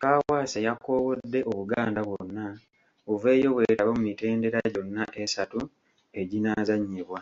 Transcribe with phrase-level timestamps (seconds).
[0.00, 2.44] Kaawaase yakoowodde Obuganda bwonna
[3.06, 5.60] buveeyo bwetabe mu mitendera gyonna esatu
[6.20, 7.20] eginaazannyibwa.